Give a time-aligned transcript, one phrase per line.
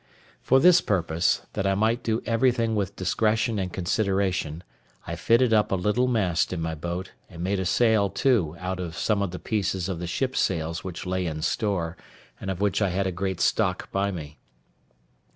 [0.41, 4.63] For this purpose, that I might do everything with discretion and consideration,
[5.05, 8.79] I fitted up a little mast in my boat, and made a sail too out
[8.79, 11.97] of some of the pieces of the ship's sails which lay in store,
[12.39, 14.39] and of which I had a great stock by me.